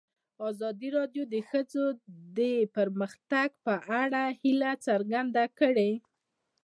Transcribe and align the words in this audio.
ازادي 0.49 0.89
راډیو 0.97 1.23
د 1.27 1.29
د 1.33 1.35
ښځو 1.49 1.83
حقونه 1.89 2.21
د 2.37 2.39
پرمختګ 2.75 3.49
په 3.65 3.75
اړه 4.01 4.23
هیله 4.41 4.71
څرګنده 4.87 5.43
کړې. 5.59 5.91